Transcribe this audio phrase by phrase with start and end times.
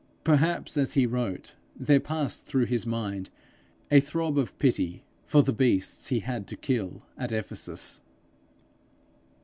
[0.23, 3.29] Perhaps as he wrote, there passed through his mind
[3.91, 8.01] a throb of pity for the beasts he had to kill at Ephesus.